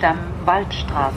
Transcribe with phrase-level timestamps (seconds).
[0.00, 1.14] Segelfliegerdamm Waldstraße.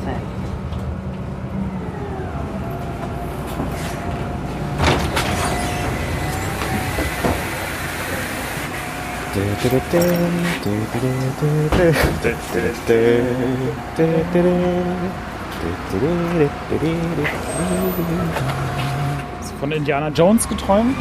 [19.40, 20.98] Hast du von Indiana Jones geträumt?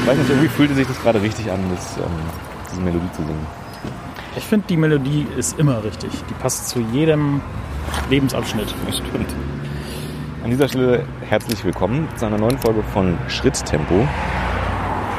[0.00, 2.04] Ich weiß nicht, irgendwie fühlte sich das gerade richtig an, das, ähm,
[2.70, 3.65] diese Melodie zu singen.
[4.36, 6.10] Ich finde, die Melodie ist immer richtig.
[6.28, 7.40] Die passt zu jedem
[8.10, 8.74] Lebensabschnitt.
[8.84, 9.34] Das stimmt.
[10.44, 14.06] An dieser Stelle herzlich willkommen zu einer neuen Folge von Schritttempo,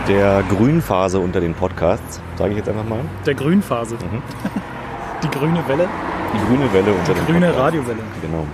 [0.07, 2.99] der Grünphase unter den Podcasts, sage ich jetzt einfach mal.
[3.26, 3.95] Der Grünphase.
[3.95, 4.21] Mhm.
[5.23, 5.90] Die grüne Welle.
[6.35, 7.60] Die grüne Welle unter den Grüne Podcasts.
[7.60, 8.04] Radiowelle.
[8.21, 8.45] Genau.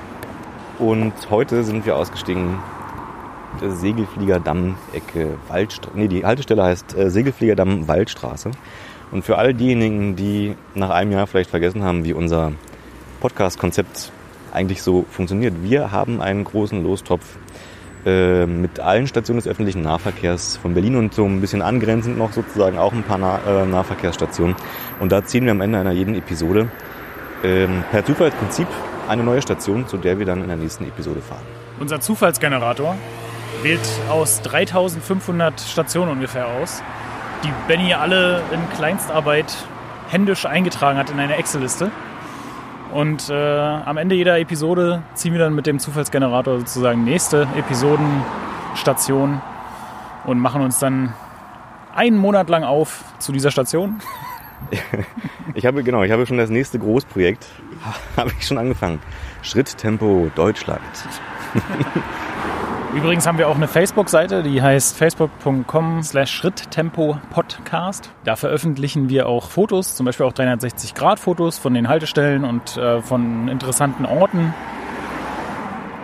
[0.80, 2.58] Und heute sind wir ausgestiegen
[3.61, 5.97] der Segelfliegerdamm-Ecke Waldstraße.
[5.97, 8.52] Nee, die Haltestelle heißt äh, Segelfliegerdamm Waldstraße.
[9.14, 12.52] Und für all diejenigen, die nach einem Jahr vielleicht vergessen haben, wie unser
[13.22, 14.11] Podcast-Konzept
[14.52, 15.53] eigentlich so funktioniert.
[15.61, 17.23] Wir haben einen großen Lostopf
[18.08, 22.34] äh, mit allen Stationen des öffentlichen Nahverkehrs von Berlin und so ein bisschen angrenzend noch
[22.34, 24.56] sozusagen auch ein paar nah äh, Nahverkehrsstationen.
[25.00, 26.72] Und da ziehen wir am Ende einer jeden Episode
[27.44, 28.67] ähm, per Zufallsprinzip
[29.08, 31.44] eine neue Station, zu der wir dann in der nächsten Episode fahren.
[31.80, 32.95] Unser Zufallsgenerator
[33.61, 36.81] wählt aus 3500 Stationen ungefähr aus,
[37.44, 39.55] die Benny alle in Kleinstarbeit
[40.09, 41.91] händisch eingetragen hat in eine Excel-Liste.
[42.94, 49.41] Und äh, am Ende jeder Episode ziehen wir dann mit dem Zufallsgenerator sozusagen nächste Episodenstation
[50.25, 51.13] und machen uns dann
[51.95, 54.00] einen Monat lang auf zu dieser Station.
[55.55, 57.45] Ich habe, genau, ich habe schon das nächste Großprojekt,
[58.17, 59.00] habe ich schon angefangen.
[59.41, 60.81] Schritttempo Deutschland.
[62.96, 68.12] Übrigens haben wir auch eine Facebook-Seite, die heißt facebook.com slash Schritttempo-Podcast.
[68.24, 73.48] Da veröffentlichen wir auch Fotos, zum Beispiel auch 360-Grad-Fotos von den Haltestellen und äh, von
[73.48, 74.54] interessanten Orten.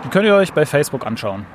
[0.04, 1.46] Die könnt ihr euch bei Facebook anschauen.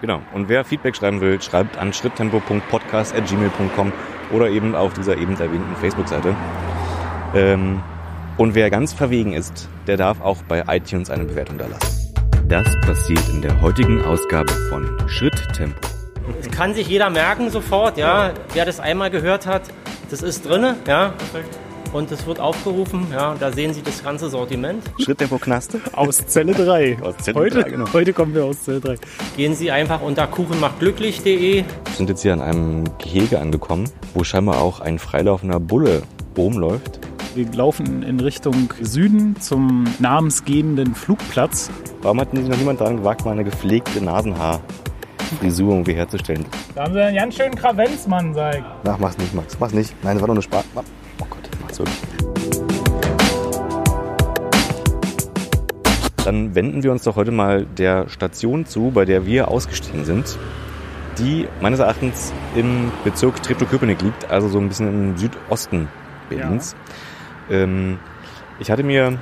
[0.00, 0.22] Genau.
[0.32, 3.92] Und wer Feedback schreiben will, schreibt an schritttempo.podcast.gmail.com
[4.32, 6.34] oder eben auf dieser eben erwähnten Facebook-Seite.
[7.34, 7.82] Ähm,
[8.38, 11.95] und wer ganz verwegen ist, der darf auch bei iTunes eine Bewertung da lassen.
[12.48, 15.80] Das passiert in der heutigen Ausgabe von Schritttempo.
[16.40, 18.34] Das kann sich jeder merken sofort, ja.
[18.52, 19.62] Wer das einmal gehört hat,
[20.10, 21.12] das ist drinne, ja.
[21.92, 23.34] Und es wird aufgerufen, ja.
[23.40, 24.84] Da sehen Sie das ganze Sortiment.
[25.02, 25.80] Schritttempo Knaste.
[25.92, 26.98] Aus Zelle 3.
[27.02, 27.92] Aus Zelle heute, 3, genau.
[27.92, 28.96] heute kommen wir aus Zelle 3.
[29.36, 31.64] Gehen Sie einfach unter kuchenmachtglücklich.de.
[31.64, 31.64] Wir
[31.96, 36.02] sind jetzt hier an einem Gehege angekommen, wo scheinbar auch ein freilaufender Bulle
[36.36, 37.00] rumläuft.
[37.36, 41.70] Wir laufen in Richtung Süden zum namensgebenden Flugplatz.
[42.00, 46.46] Warum hat sich noch niemand daran gewagt, mal eine gepflegte Nasenhaarfrisur irgendwie herzustellen?
[46.74, 48.64] Da haben sie einen ganz schönen Kravenzmann, sag ich.
[48.88, 49.60] Ach, mach's nicht, Max.
[49.60, 49.94] Mach's nicht.
[50.02, 50.64] Nein, das war doch nur Spaß.
[50.76, 51.98] Oh Gott, mach's wirklich.
[56.24, 60.38] Dann wenden wir uns doch heute mal der Station zu, bei der wir ausgestiegen sind,
[61.18, 65.88] die meines Erachtens im Bezirk Treptow-Köpenick liegt, also so ein bisschen im Südosten
[66.30, 66.74] Berlins.
[67.50, 67.98] Ähm,
[68.58, 69.18] ich hatte mir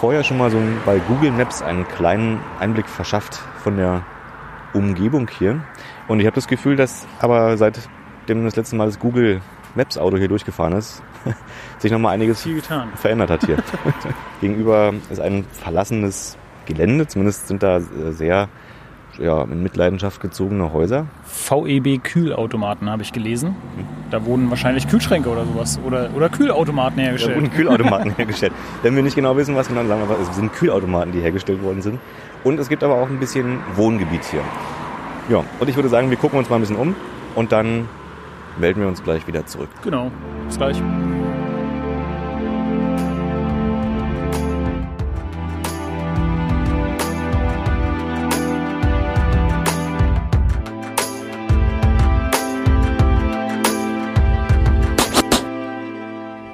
[0.00, 4.02] vorher schon mal so bei Google Maps einen kleinen Einblick verschafft von der
[4.72, 5.60] Umgebung hier.
[6.06, 9.40] Und ich habe das Gefühl, dass aber seitdem das letzte Mal das Google
[9.74, 11.02] Maps Auto hier durchgefahren ist,
[11.78, 12.46] sich nochmal einiges
[12.94, 13.58] verändert hat hier.
[14.40, 18.48] Gegenüber ist ein verlassenes Gelände, zumindest sind da äh, sehr
[19.18, 21.06] ja, in Mitleidenschaft gezogene Häuser.
[21.26, 23.54] VEB Kühlautomaten habe ich gelesen.
[24.10, 27.36] Da wurden wahrscheinlich Kühlschränke oder sowas oder, oder Kühlautomaten Da hergestellt.
[27.36, 28.52] wurden Kühlautomaten hergestellt.
[28.82, 31.82] Wenn wir nicht genau wissen, was genau sagen, aber es sind Kühlautomaten, die hergestellt worden
[31.82, 31.98] sind.
[32.44, 34.40] Und es gibt aber auch ein bisschen Wohngebiet hier.
[35.28, 36.94] Ja, und ich würde sagen, wir gucken uns mal ein bisschen um
[37.34, 37.88] und dann
[38.58, 39.68] melden wir uns gleich wieder zurück.
[39.82, 40.10] Genau,
[40.46, 40.80] bis gleich.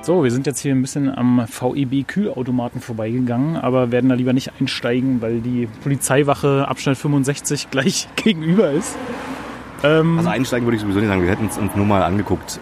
[0.05, 4.35] So, wir sind jetzt hier ein bisschen am VEB Kühlautomaten vorbeigegangen, aber werden da lieber
[4.35, 8.97] nicht einsteigen, weil die Polizeiwache Abschnitt 65 gleich gegenüber ist.
[9.83, 12.61] Ähm, Also einsteigen würde ich sowieso nicht sagen, wir hätten es uns nur mal angeguckt.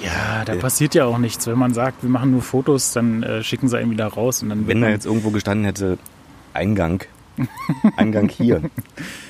[0.00, 1.46] Ja, da passiert ja auch nichts.
[1.46, 4.48] Wenn man sagt, wir machen nur Fotos, dann äh, schicken sie einen wieder raus und
[4.48, 5.98] dann Wenn da jetzt irgendwo gestanden hätte,
[6.54, 7.02] Eingang,
[7.96, 8.62] Eingang hier.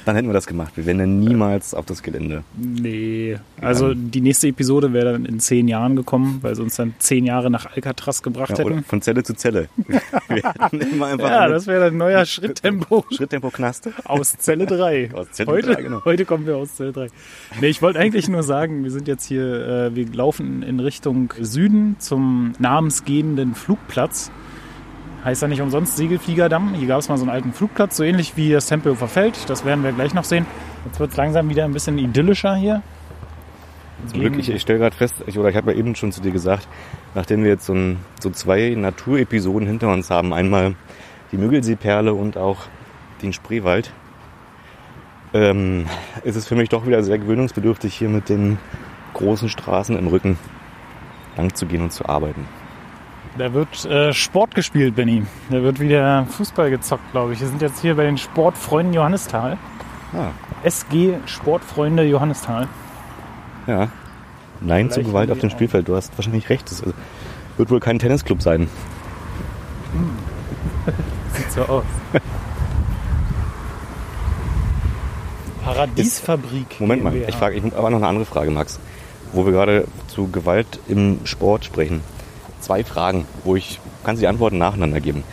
[0.04, 0.72] Dann hätten wir das gemacht.
[0.76, 2.42] Wir wären dann niemals auf das Gelände.
[2.56, 3.38] Nee.
[3.60, 7.24] Also die nächste Episode wäre dann in zehn Jahren gekommen, weil sie uns dann zehn
[7.24, 8.84] Jahre nach Alcatraz gebracht Ja, hätten.
[8.84, 9.68] von Zelle zu Zelle.
[10.28, 13.92] Ja, das wäre dann neuer Schritttempo Schritttempo Knaste.
[14.04, 15.10] aus Zelle 3.
[15.14, 16.04] Aus Zelle heute, 3, genau.
[16.04, 17.08] heute kommen wir aus Zelle 3.
[17.60, 21.32] Nee, ich wollte eigentlich nur sagen, wir sind jetzt hier, äh, wir laufen in Richtung
[21.40, 24.30] Süden zum namensgebenden Flugplatz.
[25.24, 26.74] Heißt ja nicht umsonst Segelfliegerdamm.
[26.74, 29.48] Hier gab es mal so einen alten Flugplatz, so ähnlich wie das Tempelhofer Feld.
[29.48, 30.46] Das werden wir gleich noch sehen.
[30.84, 32.82] Jetzt wird es langsam wieder ein bisschen idyllischer hier.
[34.08, 36.32] Zum Glück, ich, stelle gerade fest, ich, oder ich habe ja eben schon zu dir
[36.32, 36.66] gesagt,
[37.14, 40.74] nachdem wir jetzt so, ein, so zwei Naturepisoden hinter uns haben, einmal
[41.30, 42.62] die Müggelseeperle und auch
[43.22, 43.92] den Spreewald,
[45.34, 45.86] ähm,
[46.24, 48.58] ist es für mich doch wieder sehr gewöhnungsbedürftig, hier mit den
[49.14, 50.36] großen Straßen im Rücken
[51.36, 52.46] lang zu gehen und zu arbeiten.
[53.38, 55.24] Da wird äh, Sport gespielt, Benny.
[55.48, 57.40] Da wird wieder Fußball gezockt, glaube ich.
[57.40, 59.56] Wir sind jetzt hier bei den Sportfreunden Johannisthal.
[60.12, 60.28] Ah,
[60.62, 62.68] SG Sportfreunde Johannisthal.
[63.66, 63.88] ja.
[64.64, 65.88] Nein zu Vielleicht Gewalt haben auf dem Spielfeld.
[65.88, 66.70] Du hast wahrscheinlich recht.
[66.70, 66.94] Das also,
[67.56, 68.68] wird wohl kein Tennisclub sein.
[71.32, 71.84] Sieht so aus.
[75.64, 76.80] Paradiesfabrik.
[76.80, 78.78] Moment mal, ich frage, ich habe aber noch eine andere Frage, Max.
[79.32, 82.02] Wo wir gerade zu Gewalt im Sport sprechen.
[82.62, 85.24] Zwei Fragen, wo ich kann Sie die Antworten nacheinander geben.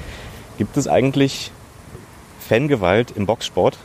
[0.58, 1.52] Gibt es eigentlich
[2.40, 3.78] Fangewalt im Boxsport?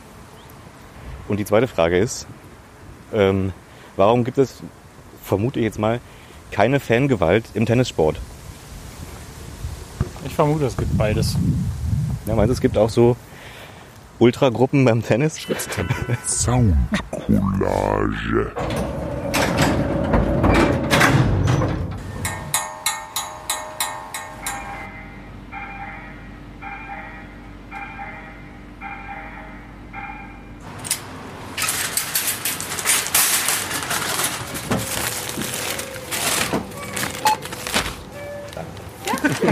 [1.27, 2.27] Und die zweite Frage ist,
[3.13, 3.51] ähm,
[3.95, 4.61] warum gibt es,
[5.23, 5.99] vermute ich jetzt mal,
[6.51, 8.17] keine Fangewalt im Tennissport?
[10.25, 11.35] Ich vermute, es gibt beides.
[12.25, 13.15] Ja, meinst du, es gibt auch so
[14.19, 15.39] Ultragruppen beim Tennis?
[16.25, 18.51] Soundcollage.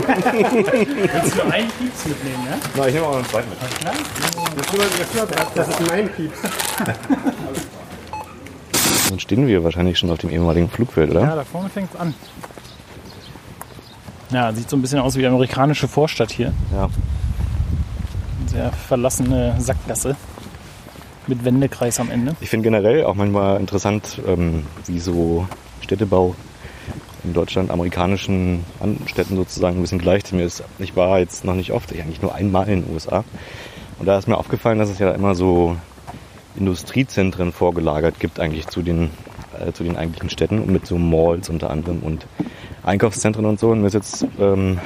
[0.07, 2.57] Willst du einen Pieps mitnehmen, ja?
[2.75, 3.59] Na, ich nehme auch noch einen zweiten mit.
[5.55, 6.37] Das ist mein Pieps.
[9.09, 11.21] Dann stehen wir wahrscheinlich schon auf dem ehemaligen Flugfeld, oder?
[11.21, 12.13] Ja, da vorne fängt es an.
[14.31, 16.53] Ja, sieht so ein bisschen aus wie die amerikanische Vorstadt hier.
[16.73, 16.89] ja.
[18.47, 20.15] Sehr verlassene Sackgasse.
[21.25, 22.35] Mit Wendekreis am Ende.
[22.41, 25.47] Ich finde generell auch manchmal interessant, ähm, wie so
[25.81, 26.35] Städtebau
[27.23, 30.31] in Deutschland amerikanischen An- Städten sozusagen ein bisschen gleicht.
[30.33, 33.23] Mir ist, ich war jetzt noch nicht oft, eigentlich nur einmal in den USA.
[33.99, 35.75] Und da ist mir aufgefallen, dass es ja immer so
[36.55, 39.09] Industriezentren vorgelagert gibt eigentlich zu den,
[39.59, 42.25] äh, zu den eigentlichen Städten und mit so Malls unter anderem und
[42.83, 43.69] Einkaufszentren und so.
[43.69, 44.79] Und mir ist jetzt ähm,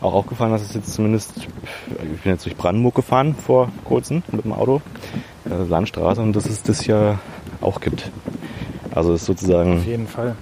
[0.00, 4.44] auch aufgefallen, dass es jetzt zumindest, ich bin jetzt durch Brandenburg gefahren vor kurzem mit
[4.44, 4.80] dem Auto,
[5.48, 7.18] äh, Landstraße, und dass es das ja
[7.60, 8.10] auch gibt.
[8.94, 10.36] Also ist sozusagen Auf jeden Fall.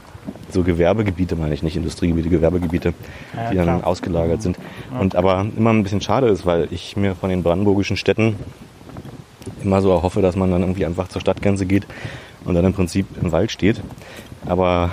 [0.54, 2.94] So Gewerbegebiete, meine ich nicht Industriegebiete, Gewerbegebiete,
[3.36, 3.86] Ja, die dann klar.
[3.86, 4.56] ausgelagert sind.
[4.98, 8.36] Und aber immer ein bisschen schade ist, weil ich mir von den brandenburgischen Städten
[9.62, 11.86] immer so erhoffe, dass man dann irgendwie einfach zur Stadtgrenze geht
[12.44, 13.80] und dann im Prinzip im Wald steht.
[14.46, 14.90] Aber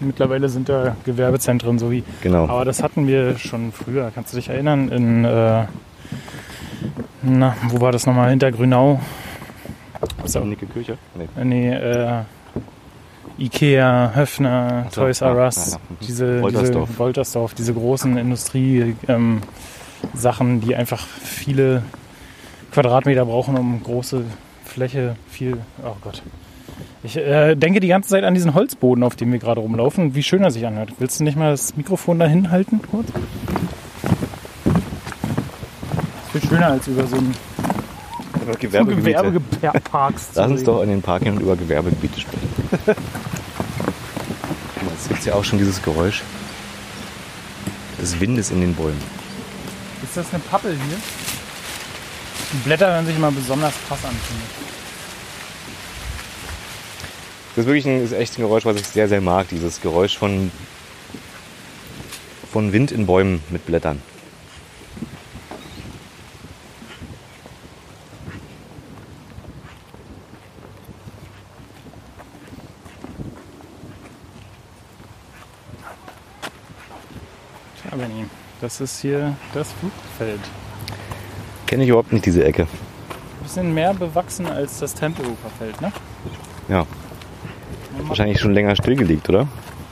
[0.00, 2.02] Mittlerweile sind da Gewerbezentren so wie.
[2.22, 2.44] genau.
[2.48, 4.10] Aber das hatten wir schon früher.
[4.14, 4.88] Kannst du dich erinnern?
[4.90, 5.64] In, äh,
[7.22, 8.30] na, wo war das nochmal?
[8.30, 9.00] Hinter Grünau.
[10.24, 10.98] So, Nicke Kirche?
[11.14, 11.28] Nee.
[11.40, 12.22] äh, nee, äh,
[13.38, 15.78] Ikea, Höfner, so, Toys R Us, ja, ja.
[16.06, 16.88] Diese, Woltersdorf.
[16.88, 21.82] diese Woltersdorf, diese großen Industrie-Sachen, ähm, die einfach viele
[22.70, 24.24] Quadratmeter brauchen, um große
[24.64, 25.58] Fläche, viel.
[25.84, 26.22] Oh Gott.
[27.02, 30.14] Ich äh, denke die ganze Zeit an diesen Holzboden, auf dem wir gerade rumlaufen und
[30.14, 30.92] wie schön er sich anhört.
[30.98, 33.06] Willst du nicht mal das Mikrofon dahin halten kurz?
[36.32, 37.34] Viel schöner als über so ein
[38.44, 39.32] so Gewerbegebiete.
[39.32, 42.48] Gewerbeparks zu Lass uns doch in den Park hin und über Gewerbegebiete sprechen.
[44.90, 46.22] Jetzt gibt es ja auch schon dieses Geräusch
[48.00, 49.00] des Windes in den Bäumen.
[50.02, 50.98] Ist das eine Pappel hier?
[52.52, 54.64] Die Blätter hören sich immer besonders krass an, finde ich.
[57.56, 59.48] Das ist wirklich ein, ist echt ein Geräusch, was ich sehr, sehr mag.
[59.48, 60.50] Dieses Geräusch von,
[62.52, 64.02] von Wind in Bäumen mit Blättern.
[78.64, 80.40] Das ist hier das Flugfeld.
[81.66, 82.66] Kenne ich überhaupt nicht diese Ecke.
[83.42, 85.92] Bisschen mehr bewachsen als das Tempelhofer Feld, ne?
[86.68, 86.86] Ja,
[88.06, 89.46] wahrscheinlich schon länger stillgelegt, oder?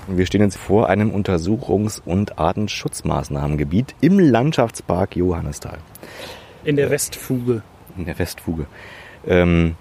[0.09, 5.77] Und wir stehen jetzt vor einem Untersuchungs- und Artenschutzmaßnahmengebiet im Landschaftspark Johannisthal.
[6.65, 7.63] In der Westfuge.
[7.99, 8.67] in der Westfuge,
[9.27, 9.75] ähm,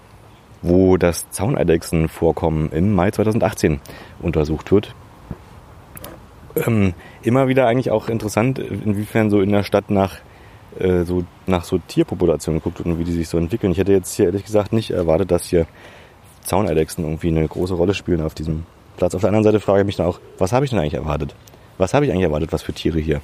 [0.60, 3.80] wo das Zauneidechsenvorkommen im Mai 2018
[4.20, 4.94] untersucht wird.
[6.54, 10.18] Ähm, immer wieder eigentlich auch interessant, inwiefern so in der Stadt nach
[10.78, 13.72] äh, so nach so Tierpopulationen geguckt und wie die sich so entwickeln.
[13.72, 15.66] Ich hätte jetzt hier ehrlich gesagt nicht erwartet, dass hier
[16.44, 18.64] Zauneidechsen irgendwie eine große Rolle spielen auf diesem
[18.96, 19.14] Platz.
[19.14, 21.34] Auf der anderen Seite frage ich mich dann auch, was habe ich denn eigentlich erwartet?
[21.78, 23.20] Was habe ich eigentlich erwartet, was für Tiere hier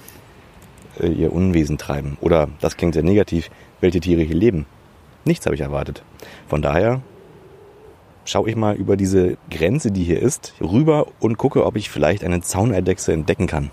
[1.00, 2.16] äh, ihr Unwesen treiben?
[2.20, 4.66] Oder, das klingt sehr negativ, welche Tiere hier leben?
[5.25, 6.02] Nichts habe ich erwartet.
[6.49, 7.02] Von daher
[8.28, 12.23] schaue ich mal über diese Grenze, die hier ist, rüber und gucke, ob ich vielleicht
[12.25, 13.70] eine Zauneidechse entdecken kann.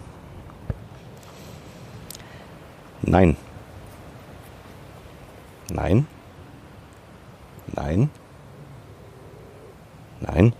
[3.01, 3.35] Nein.
[5.71, 6.07] Nein.
[7.75, 8.09] Nein.
[10.21, 10.53] Nein.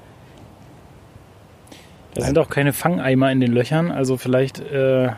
[2.14, 5.12] Da sind auch keine Fangeimer in den Löchern, also vielleicht äh,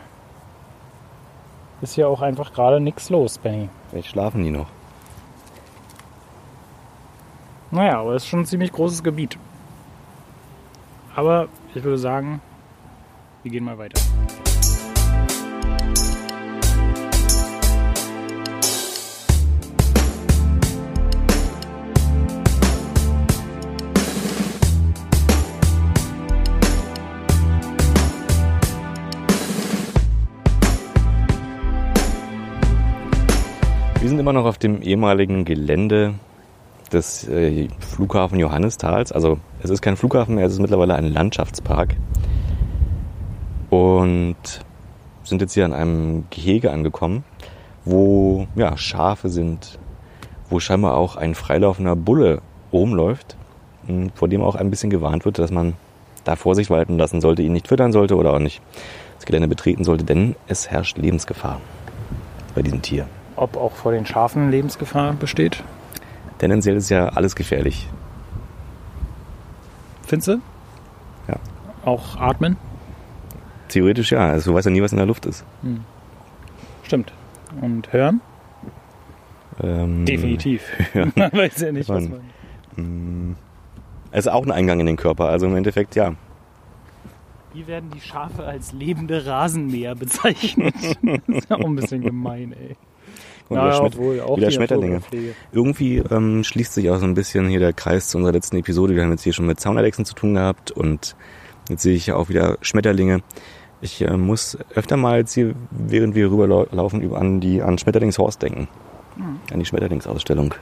[1.80, 3.68] ist hier auch einfach gerade nichts los, Benny.
[3.90, 4.68] Vielleicht schlafen die noch.
[7.70, 9.38] Naja, aber es ist schon ein ziemlich großes Gebiet.
[11.14, 12.40] Aber ich würde sagen,
[13.42, 14.00] wir gehen mal weiter.
[34.00, 36.14] Wir sind immer noch auf dem ehemaligen Gelände
[36.92, 39.12] des äh, Flughafen Johannistals.
[39.12, 41.96] Also es ist kein Flughafen mehr, es ist mittlerweile ein Landschaftspark.
[43.70, 44.36] Und
[45.24, 47.24] sind jetzt hier an einem Gehege angekommen,
[47.84, 49.78] wo ja, Schafe sind,
[50.48, 52.40] wo scheinbar auch ein freilaufender Bulle
[52.72, 53.36] rumläuft,
[53.86, 55.74] m, vor dem auch ein bisschen gewarnt wird, dass man
[56.24, 58.60] da Vorsicht walten lassen sollte, ihn nicht füttern sollte oder auch nicht
[59.16, 61.60] das Gelände betreten sollte, denn es herrscht Lebensgefahr
[62.54, 63.06] bei diesem Tier.
[63.36, 65.62] Ob auch vor den Schafen Lebensgefahr besteht?
[66.38, 67.88] Tendenziell ist ja alles gefährlich.
[70.06, 70.40] Findest du?
[71.28, 71.36] Ja.
[71.84, 72.56] Auch atmen?
[73.68, 75.44] Theoretisch ja, also du weißt ja nie, was in der Luft ist.
[76.84, 77.12] Stimmt.
[77.60, 78.20] Und hören?
[79.62, 80.62] Ähm, Definitiv.
[80.94, 81.06] Ja.
[81.16, 82.20] Man weiß ja nicht, was Man-
[82.76, 83.36] man.
[84.10, 86.14] Es ist auch ein Eingang in den Körper, also im Endeffekt ja.
[87.52, 90.74] Hier werden die Schafe als lebende Rasenmäher bezeichnet.
[91.02, 92.76] das ist ja auch ein bisschen gemein, ey.
[93.48, 95.00] Und Naja, wieder, Schmet obwohl, auch wieder Schmetterlinge.
[95.52, 98.94] Irgendwie ähm, schließt sich auch so ein bisschen hier der Kreis zu unserer letzten Episode.
[98.94, 101.16] Wir haben jetzt hier schon mit Zaunerdechsen zu tun gehabt und
[101.68, 103.22] jetzt sehe ich ja auch wieder Schmetterlinge.
[103.80, 108.42] Ich äh, muss öfter mal jetzt hier, während wir rüberlaufen, über an die an Schmetterlingshorst
[108.42, 108.68] denken.
[109.16, 109.40] Hm.
[109.52, 110.54] An die Schmetterlingsausstellung.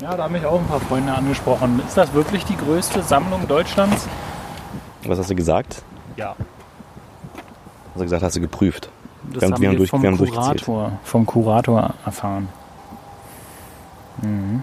[0.00, 1.80] Ja, da haben mich auch ein paar Freunde angesprochen.
[1.86, 4.08] Ist das wirklich die größte Sammlung Deutschlands?
[5.06, 5.82] Was hast du gesagt?
[6.16, 6.34] Ja.
[7.90, 8.90] Hast du gesagt, hast du geprüft?
[9.32, 10.02] Das haben- wir durch- vom.
[10.02, 12.48] Kurator, vom Kurator erfahren.
[14.20, 14.62] Mhm.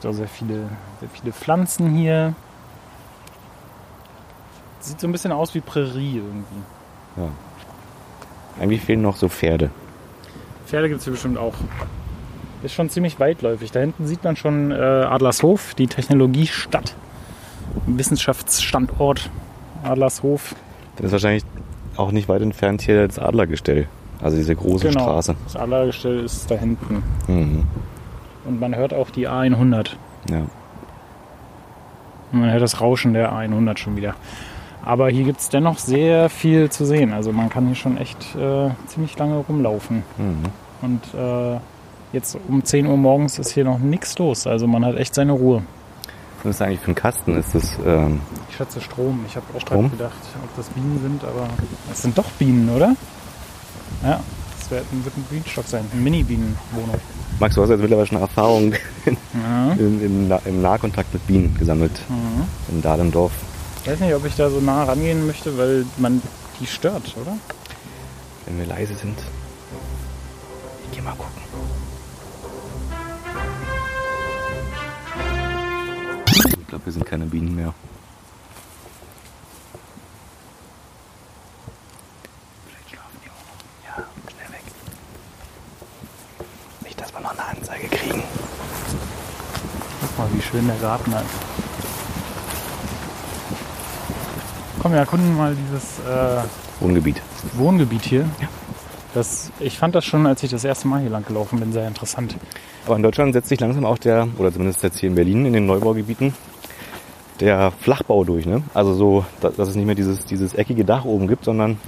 [0.00, 0.68] So sehr viele,
[1.00, 2.34] sehr viele Pflanzen hier.
[4.80, 7.28] Sieht so ein bisschen aus wie Prärie irgendwie.
[8.60, 9.70] Eigentlich fehlen noch so Pferde.
[10.66, 11.54] Pferde gibt es hier bestimmt auch.
[12.62, 13.70] Ist schon ziemlich weitläufig.
[13.72, 16.94] Da hinten sieht man schon äh, Adlershof, die Technologiestadt.
[17.86, 19.30] Wissenschaftsstandort
[19.84, 20.54] Adlershof.
[20.96, 21.44] Dann ist wahrscheinlich
[21.98, 23.86] auch nicht weit entfernt hier das Adlergestell.
[24.22, 25.02] Also diese große Genau.
[25.04, 25.34] Straße.
[25.44, 27.02] Das Adlergestell ist da hinten.
[27.26, 27.64] Mhm.
[28.44, 29.90] Und man hört auch die A100.
[30.30, 30.38] Ja.
[32.32, 34.14] Und Man hört das Rauschen der A100 schon wieder.
[34.84, 37.12] Aber hier gibt es dennoch sehr viel zu sehen.
[37.12, 40.02] Also man kann hier schon echt äh, ziemlich lange rumlaufen.
[40.16, 40.44] Mhm.
[40.82, 41.58] Und äh,
[42.12, 44.46] jetzt um 10 Uhr morgens ist hier noch nichts los.
[44.46, 45.62] Also man hat echt seine Ruhe.
[46.44, 47.36] Was ist eigentlich für ein Kasten?
[47.36, 49.24] Ist das, ähm, Ich schätze Strom.
[49.26, 51.48] Ich habe auch gerade gedacht, ob das Bienen sind, aber
[51.92, 52.94] es sind doch Bienen, oder?
[54.04, 54.20] Ja,
[54.58, 55.84] das wird ein, wird ein Bienenstock sein.
[55.92, 56.94] Eine Mini-Bienenwohnung.
[57.40, 58.72] Max, du hast jetzt mittlerweile schon Erfahrung
[59.06, 59.72] Ja.
[59.72, 61.92] im, im, im Nahkontakt mit Bienen gesammelt.
[62.08, 62.44] Mhm.
[62.74, 63.32] In Dahlendorf.
[63.84, 66.22] Ich weiß nicht, ob ich da so nah rangehen möchte, weil man
[66.60, 67.32] die stört, oder?
[68.46, 69.18] Wenn wir leise sind.
[70.90, 71.42] Ich geh mal gucken.
[76.68, 77.74] Glaube, wir sind keine Bienen mehr.
[82.66, 83.98] Vielleicht schlafen die auch.
[83.98, 84.62] Ja, schnell weg.
[86.84, 88.22] Nicht, dass wir noch eine Anzeige kriegen.
[90.00, 91.24] Guck mal, wie schön der Garten ist.
[94.80, 96.42] Komm, wir erkunden mal dieses äh,
[96.80, 97.20] Wohngebiet.
[97.54, 98.28] Wohngebiet hier.
[99.14, 101.88] Das, ich fand das schon, als ich das erste Mal hier lang gelaufen bin, sehr
[101.88, 102.36] interessant.
[102.86, 105.54] Aber in Deutschland setzt sich langsam auch der, oder zumindest jetzt hier in Berlin in
[105.54, 106.34] den Neubaugebieten,
[107.40, 108.46] der Flachbau durch.
[108.46, 108.62] Ne?
[108.74, 111.78] Also so, da- dass es nicht mehr dieses, dieses eckige Dach oben gibt, sondern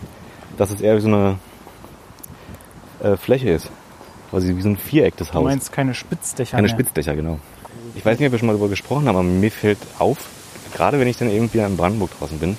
[0.57, 1.37] dass es eher wie so eine
[3.03, 3.71] äh, Fläche ist.
[4.31, 5.45] quasi wie so ein Viereck das Du Haus.
[5.45, 6.75] meinst keine Spitzdächer Keine mehr.
[6.77, 7.39] Spitzdächer, genau.
[7.95, 10.19] Ich weiß nicht, ob wir schon mal darüber gesprochen haben, aber mir fällt auf,
[10.75, 12.57] gerade wenn ich dann irgendwie in Brandenburg draußen bin,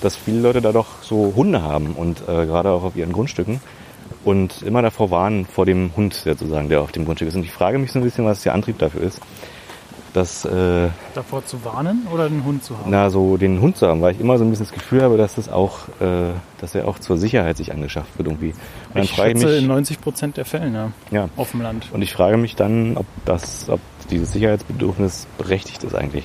[0.00, 3.60] dass viele Leute da doch so Hunde haben und äh, gerade auch auf ihren Grundstücken
[4.24, 7.36] und immer davor warnen vor dem Hund sozusagen, der auf dem Grundstück ist.
[7.36, 9.20] Und ich frage mich so ein bisschen, was der Antrieb dafür ist,
[10.12, 12.90] dass äh, Davor zu warnen oder einen Hund zu haben?
[12.90, 15.16] na so den Hund zu haben, weil ich immer so ein bisschen das Gefühl habe,
[15.16, 18.50] dass das auch, äh, dass er auch zur Sicherheit sich angeschafft wird irgendwie.
[18.50, 18.56] Und
[18.94, 20.92] dann ich frage ich schätze mich, in 90 Prozent der Fällen, ja.
[21.10, 21.88] ja, Auf dem Land.
[21.92, 26.24] und ich frage mich dann, ob das, ob dieses Sicherheitsbedürfnis berechtigt ist eigentlich.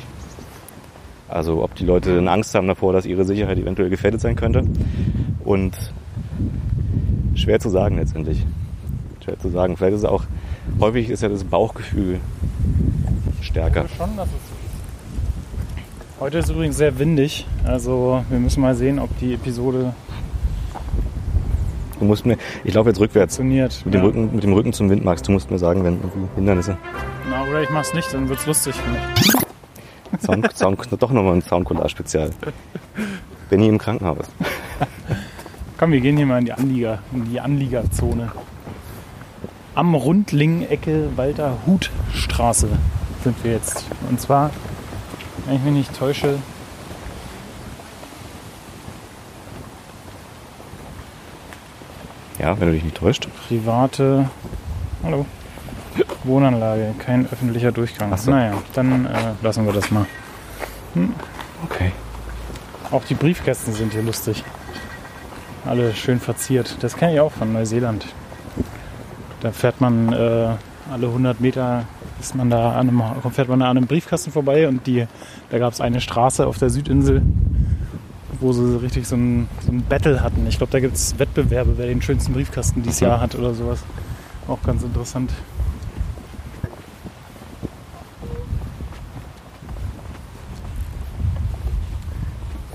[1.29, 4.63] Also ob die Leute dann Angst haben davor, dass ihre Sicherheit eventuell gefährdet sein könnte.
[5.44, 5.75] Und
[7.36, 8.46] schwer zu sagen letztendlich.
[9.24, 9.75] Schwer zu sagen.
[9.75, 10.24] Vielleicht ist es auch,
[10.79, 12.20] häufig ist ja das Bauchgefühl
[13.41, 13.86] stärker.
[13.86, 14.34] Ich schon, dass es
[16.20, 19.94] Heute ist übrigens sehr windig, also wir müssen mal sehen, ob die Episode
[22.00, 23.38] Du musst mir, ich laufe jetzt rückwärts.
[23.38, 23.82] funktioniert.
[23.84, 24.06] Mit dem, Ja.
[24.06, 25.24] Rücken, mit dem Rücken zum Wind, Max.
[25.24, 26.77] Du musst mir sagen, wenn irgendwie Hindernisse.
[27.27, 30.22] Na, oder ich mach's nicht, dann wird's lustig für mich.
[30.22, 32.29] Sound, Sound, doch nochmal ein Soundcollage-Spezial.
[33.50, 34.27] Benny im Krankenhaus.
[35.79, 38.32] Komm, wir gehen hier mal in die Anlieger, in die Anliegerzone.
[39.74, 42.67] Am Rundling-Ecke Walter-Hut-Straße
[43.27, 43.84] sind wir jetzt.
[44.10, 44.51] Und zwar,
[45.46, 46.39] wenn ich mich nicht täusche,
[52.39, 53.27] Ja, wenn du dich nicht täuscht.
[53.48, 54.29] private
[55.03, 55.25] Hallo.
[56.24, 58.12] Wohnanlage, kein öffentlicher Durchgang.
[58.13, 58.29] Ach so.
[58.29, 59.10] Naja, dann äh,
[59.41, 60.05] lassen wir das mal.
[61.65, 61.91] Okay.
[62.91, 64.43] Auch die Briefkästen sind hier lustig.
[65.65, 66.77] Alle schön verziert.
[66.81, 68.05] Das kenne ich auch von Neuseeland.
[69.41, 70.50] Da fährt man äh,
[70.91, 71.86] alle 100 Meter
[72.19, 75.05] ist man da an einem, fährt man da an einem Briefkasten vorbei und die,
[75.50, 77.21] da gab es eine Straße auf der Südinsel,
[78.39, 80.45] wo sie richtig so ein, so ein Battle hatten.
[80.47, 83.83] Ich glaube, da gibt es Wettbewerbe, wer den schönsten Briefkasten dieses Jahr hat oder sowas.
[84.47, 85.31] Auch ganz interessant.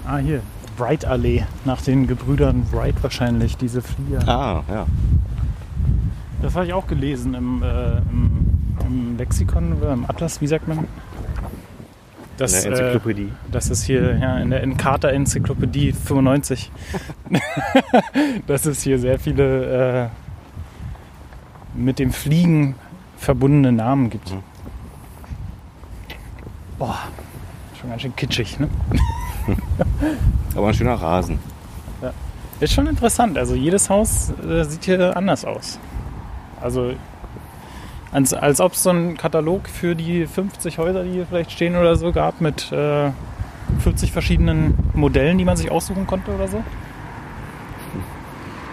[0.07, 0.43] Ah, hier.
[0.77, 1.45] Wright Allee.
[1.65, 4.29] Nach den Gebrüdern Wright wahrscheinlich, diese Flieger.
[4.29, 4.87] Ah, ja.
[6.43, 8.22] Das habe ich auch gelesen im, äh, im,
[8.93, 10.87] im Lexikon oder im Atlas, wie sagt man?
[12.37, 13.25] Das, In der Enzyklopädie.
[13.25, 16.71] Äh, das ist hier ja, in der Encarta Enzyklopädie 95.
[18.47, 20.09] dass es hier sehr viele äh,
[21.75, 22.75] mit dem Fliegen
[23.17, 24.33] verbundene Namen gibt.
[24.33, 24.43] Mhm.
[26.79, 26.99] Boah,
[27.81, 28.69] schon ganz schön kitschig, ne?
[30.57, 31.39] Aber ein schöner Rasen.
[32.61, 33.39] Ist schon interessant.
[33.39, 35.81] Also jedes Haus äh, sieht hier anders aus.
[36.61, 36.93] Also
[38.13, 41.77] als, als ob es so einen Katalog für die 50 Häuser, die hier vielleicht stehen
[41.77, 43.11] oder so, gab mit äh,
[43.81, 46.63] 40 verschiedenen Modellen, die man sich aussuchen konnte oder so.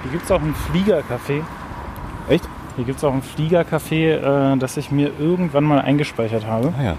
[0.04, 1.41] Hier gibt es auch ein Fliegercafé.
[2.30, 2.47] Echt?
[2.75, 6.73] Hier gibt es auch ein Fliegercafé, äh, das ich mir irgendwann mal eingespeichert habe.
[6.78, 6.97] Ah ja.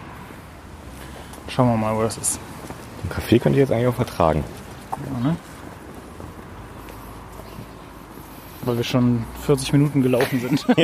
[1.49, 2.41] Schauen wir mal, wo das ist.
[3.05, 4.45] Ein Kaffee könnte ich jetzt eigentlich auch vertragen.
[4.93, 5.37] Ja, ne?
[8.65, 10.67] Weil wir schon 40 Minuten gelaufen sind.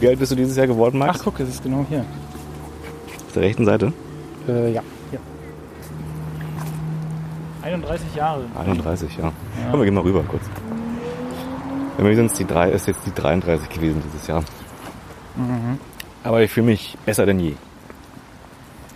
[0.00, 1.20] Wie alt bist du dieses Jahr geworden, Max?
[1.20, 2.04] Ach guck, es ist genau hier.
[3.26, 3.92] Auf der rechten Seite?
[4.46, 5.20] Äh, ja, hier.
[7.62, 8.44] 31 Jahre.
[8.58, 9.32] 31, ja.
[9.70, 10.42] Komm, wir gehen mal rüber kurz.
[11.96, 14.44] Bei mir sind es die drei, ist jetzt die 33 gewesen dieses Jahr.
[16.22, 17.54] Aber ich fühle mich besser denn je.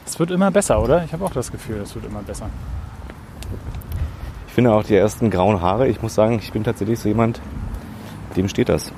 [0.04, 1.04] Es wird immer besser, oder?
[1.04, 2.50] Ich habe auch das Gefühl, es wird immer besser.
[4.58, 7.40] Ich finde auch die ersten grauen Haare, ich muss sagen, ich bin tatsächlich so jemand,
[8.36, 8.92] dem steht das.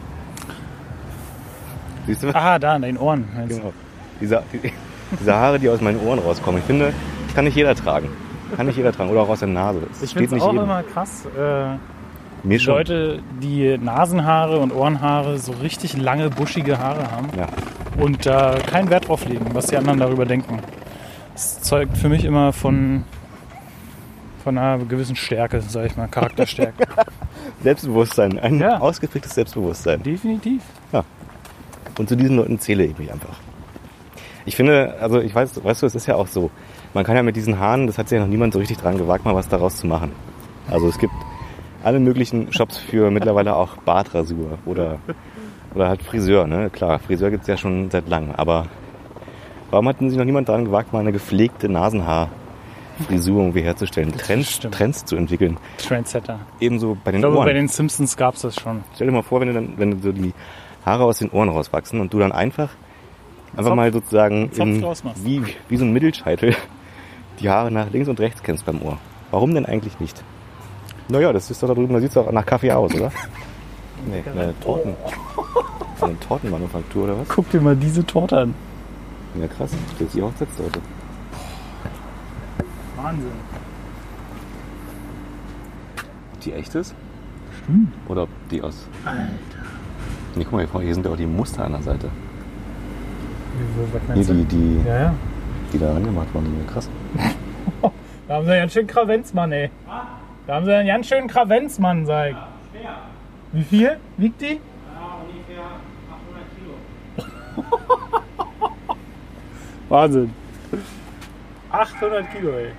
[2.06, 2.34] Siehst du?
[2.34, 3.28] Ah, da, in den Ohren.
[3.46, 3.74] Genau.
[4.22, 4.72] Diese, die,
[5.20, 6.60] diese Haare, die aus meinen Ohren rauskommen.
[6.60, 6.94] Ich finde,
[7.26, 8.08] das kann nicht jeder tragen.
[8.56, 9.10] Kann nicht jeder tragen.
[9.10, 9.80] Oder auch aus der Nase.
[9.86, 10.64] Das Ich finde es auch jedem.
[10.64, 11.26] immer krass.
[11.38, 11.76] Äh,
[12.42, 12.72] Mir schon.
[12.76, 17.48] Leute, die Nasenhaare und Ohrenhaare so richtig lange, buschige Haare haben Ja.
[18.02, 20.60] und da keinen Wert drauf legen, was die anderen darüber denken.
[21.34, 23.04] Das zeugt für mich immer von,
[24.42, 26.84] von einer gewissen Stärke, sag ich mal, Charakterstärke.
[27.62, 28.38] Selbstbewusstsein.
[28.38, 28.78] Ein Ja.
[28.78, 30.02] ausgeprägtes Selbstbewusstsein.
[30.02, 30.62] Definitiv.
[31.98, 33.36] Und zu diesen Leuten zähle ich mich einfach.
[34.46, 36.50] Ich finde, also ich weiß, weißt du, es ist ja auch so.
[36.94, 38.96] Man kann ja mit diesen Haaren, das hat sich ja noch niemand so richtig dran
[38.96, 40.12] gewagt, mal was daraus zu machen.
[40.70, 41.12] Also es gibt
[41.82, 44.98] alle möglichen Shops für mittlerweile auch Bartrasur oder,
[45.74, 46.70] oder halt Friseur, ne?
[46.70, 48.66] Klar, Friseur gibt's ja schon seit langem, aber
[49.70, 51.68] warum hat sich noch niemand daran gewagt, mal eine gepflegte
[53.00, 54.58] Nasenhaarfrisur irgendwie herzustellen, Trends.
[54.60, 55.56] Trends zu entwickeln?
[55.78, 56.38] Trendsetter.
[56.60, 57.46] Ebenso bei den Ich glaube, Ohren.
[57.46, 58.82] bei den Simpsons gab es das schon.
[58.94, 60.32] Stell dir mal vor, wenn du dann, wenn so die
[60.84, 62.70] Haare aus den Ohren rauswachsen und du dann einfach,
[63.56, 64.82] einfach Zopf- mal sozusagen in,
[65.24, 66.54] wie, wie so ein Mittelscheitel
[67.40, 68.98] die Haare nach links und rechts kennst beim Ohr.
[69.30, 70.22] Warum denn eigentlich nicht?
[71.08, 73.10] Naja, das ist doch da drüben, da sieht es auch nach Kaffee aus, oder?
[74.06, 74.94] Nee, eine Torten.
[76.00, 77.28] Eine Tortenmanufaktur oder was?
[77.28, 78.54] Guck dir mal diese Torte an.
[79.38, 79.72] Ja, krass.
[79.98, 80.80] Das ist die Hochzeitstorte.
[83.02, 83.30] Wahnsinn.
[86.44, 86.94] Die echt ist?
[87.62, 87.92] Stimmt.
[88.08, 88.88] Oder ob die aus.
[89.04, 89.20] Alter.
[90.34, 92.08] Nee, guck mal, hier vorne, hier sind ja auch die Muster an der Seite.
[93.58, 94.44] Wieso, was Hier, meinst die, du?
[94.44, 95.14] die, Ja, ja.
[95.72, 96.88] die da rangemacht wurden, die sind krass.
[98.28, 99.70] Da haben sie einen ganz schönen Kravenzmann, ey.
[100.46, 102.36] Da haben sie einen ganz schönen Kravenzmann, sag ich.
[103.52, 104.60] Wie viel wiegt die?
[105.26, 105.64] ungefähr
[107.56, 107.80] 800 Kilo.
[109.88, 110.32] Wahnsinn.
[111.72, 112.70] 800 Kilo, ey.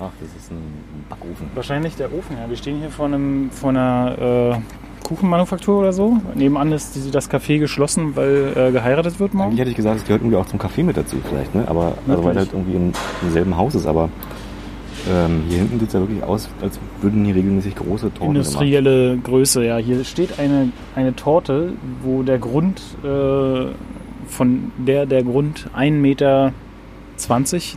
[0.00, 0.62] Ach, das ist ein
[1.08, 1.48] Backofen.
[1.54, 2.48] Wahrscheinlich der Ofen, ja.
[2.48, 6.18] Wir stehen hier vor, einem, vor einer äh, Kuchenmanufaktur oder so.
[6.34, 9.50] Nebenan ist die, das Café geschlossen, weil äh, geheiratet wird morgen.
[9.50, 11.64] Eigentlich hätte ich gesagt, es gehört irgendwie auch zum Kaffee mit dazu vielleicht, ne?
[11.68, 12.36] Aber also weil Möglich.
[12.36, 14.08] halt irgendwie im, im selben Haus ist, aber
[15.08, 18.36] ähm, hier hinten sieht es ja wirklich aus, als würden hier regelmäßig große Torten gemacht.
[18.36, 19.76] Industrielle Größe, ja.
[19.76, 23.66] Hier steht eine, eine Torte, wo der Grund, äh,
[24.26, 26.52] von der der Grund 1,20 Meter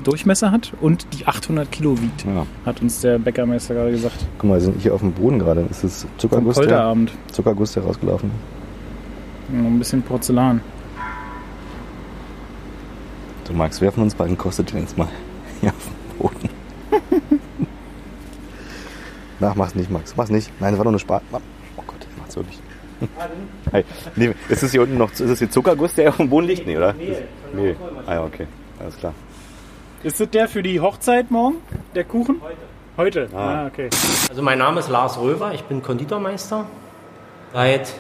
[0.04, 2.46] Durchmesser hat und die 800 Kilo wiegt, Ja.
[2.66, 4.16] hat uns der Bäckermeister gerade gesagt.
[4.38, 5.62] Guck mal, wir sind hier auf dem Boden gerade.
[5.70, 7.12] Ist das Vom Zuckerguss, der, Polterabend.
[7.32, 9.54] Zuckerguss, der rausgelaufen ist?
[9.56, 10.62] Noch ein bisschen Porzellan.
[13.48, 15.08] So, Max, werfen uns beiden kostet jetzt mal
[15.62, 16.50] hier auf den Boden.
[19.40, 20.16] Nach, mach's nicht, Max.
[20.18, 20.52] Mach's nicht.
[20.60, 21.22] Nein, das war doch eine Spaß.
[21.32, 22.60] Oh Gott, ich mach's wirklich.
[23.72, 26.48] Hey, nee, ist es hier unten noch, ist es hier Zuckerguss, der auf dem Boden
[26.48, 26.66] liegt?
[26.66, 26.96] Nee, oder?
[27.54, 27.76] Nee.
[28.08, 28.48] Ah ja, okay.
[28.80, 29.14] Alles klar.
[30.08, 31.58] Ist das der für die Hochzeit morgen?
[31.94, 32.42] Der Kuchen?
[32.96, 33.28] Heute.
[33.28, 33.36] Heute?
[33.36, 33.64] Ah.
[33.64, 33.90] Ah, okay.
[34.30, 36.64] Also mein Name ist Lars Röver, ich bin Konditormeister
[37.52, 37.94] seit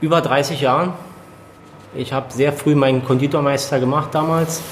[0.00, 0.94] über 30 Jahren.
[1.94, 4.62] Ich habe sehr früh meinen Konditormeister gemacht damals.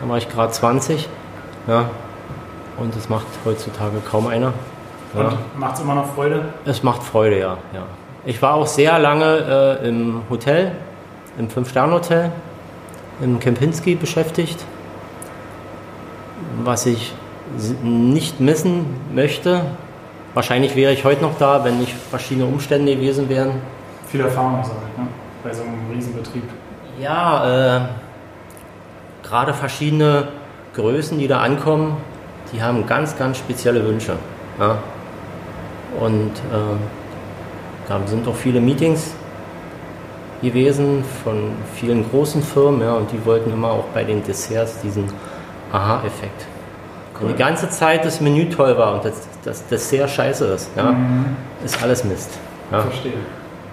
[0.00, 1.08] Da war ich gerade 20.
[1.66, 1.90] Ja.
[2.76, 4.52] Und das macht heutzutage kaum einer.
[5.16, 5.30] Ja.
[5.30, 6.44] Und macht's immer noch Freude?
[6.64, 7.58] Es macht Freude, ja.
[7.74, 7.82] ja.
[8.24, 10.76] Ich war auch sehr lange äh, im Hotel,
[11.40, 12.30] im Fünf-Sterne-Hotel,
[13.20, 14.64] im Kempinski beschäftigt,
[16.64, 17.14] was ich
[17.82, 19.62] nicht missen möchte.
[20.34, 23.52] Wahrscheinlich wäre ich heute noch da, wenn nicht verschiedene Umstände gewesen wären.
[24.06, 25.08] Viel Erfahrung ist auch, ne?
[25.42, 26.44] Bei so einem Riesenbetrieb.
[27.00, 27.80] Ja, äh,
[29.22, 30.28] gerade verschiedene
[30.74, 31.96] Größen, die da ankommen,
[32.52, 34.16] die haben ganz, ganz spezielle Wünsche.
[34.58, 34.78] Ja?
[35.98, 36.76] Und äh,
[37.88, 39.12] da sind auch viele Meetings
[40.42, 45.04] gewesen von vielen großen Firmen, ja, und die wollten immer auch bei den Desserts diesen
[45.72, 46.46] Aha-Effekt.
[47.18, 50.94] Wenn die ganze Zeit das Menü toll war und das, das Dessert scheiße ist, ja,
[51.64, 52.30] ist alles Mist.
[52.72, 52.80] Ja.
[52.80, 53.12] Verstehe.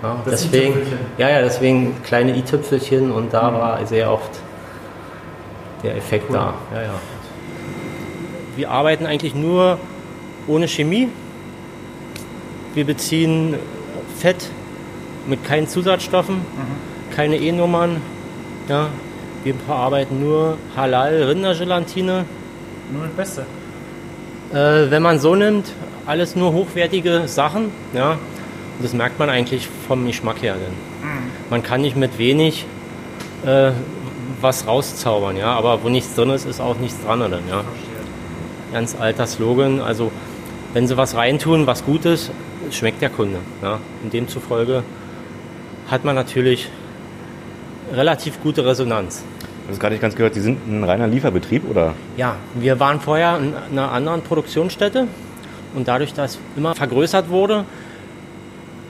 [0.03, 0.75] Ja, Das deswegen,
[1.17, 4.29] ja, ja, deswegen kleine i-Tüpfelchen und da war sehr oft
[5.81, 6.53] der Effekt da.
[6.73, 6.89] Ja, ja.
[8.55, 9.79] Wir arbeiten eigentlich nur
[10.47, 11.09] ohne Chemie.
[12.73, 13.55] Wir beziehen
[14.19, 14.49] Fett
[15.27, 16.41] mit keinen Zusatzstoffen,
[17.15, 18.01] keine E-Nummern.
[18.67, 18.87] Ja.
[19.47, 22.25] Wir verarbeiten nur Halal-Rindergelatine.
[22.91, 23.45] Nur das Beste.
[24.51, 25.71] Äh, wenn man so nimmt,
[26.05, 28.11] alles nur hochwertige Sachen, ja.
[28.11, 30.55] Und das merkt man eigentlich vom Geschmack her.
[30.55, 30.73] Denn
[31.49, 32.65] man kann nicht mit wenig
[33.45, 33.71] äh,
[34.41, 35.53] was rauszaubern, ja.
[35.53, 37.63] Aber wo nichts drin ist, ist auch nichts dran, dann, ja.
[38.73, 39.79] Ganz alter Slogan.
[39.79, 40.11] Also
[40.73, 42.31] wenn sie was reintun, was gut ist,
[42.71, 43.39] schmeckt der Kunde.
[43.61, 43.79] Ja.
[44.03, 44.83] Und demzufolge
[45.89, 46.67] hat man natürlich
[47.93, 49.23] relativ gute Resonanz.
[49.67, 51.93] Ich habe gerade nicht ganz gehört, die sind ein reiner Lieferbetrieb oder?
[52.15, 55.07] Ja, wir waren vorher in einer anderen Produktionsstätte
[55.75, 57.65] und dadurch, dass immer vergrößert wurde,